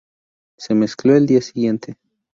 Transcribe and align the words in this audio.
Se 0.57 0.73
mezcló 0.73 1.15
el 1.15 1.27
día 1.27 1.41
siguiente. 1.41 1.95